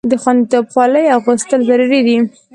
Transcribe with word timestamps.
د 0.11 0.13
خوندیتوب 0.23 0.65
خولۍ 0.73 1.05
اغوستل 1.17 1.59
ضروري 1.69 1.99
دي. 2.07 2.17